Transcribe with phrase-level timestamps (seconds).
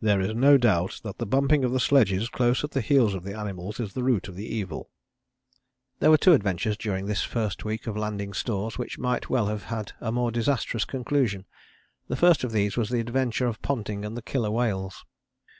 [0.00, 3.24] "There is no doubt that the bumping of the sledges close at the heels of
[3.24, 4.88] the animals is the root of the evil."
[5.98, 9.64] There were two adventures during this first week of landing stores which might well have
[9.64, 11.44] had a more disastrous conclusion.
[12.06, 15.04] The first of these was the adventure of Ponting and the Killer whales.